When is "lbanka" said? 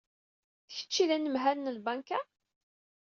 1.77-2.19